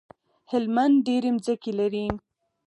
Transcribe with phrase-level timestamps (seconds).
[0.51, 2.05] هلمند ډيری مځکی لری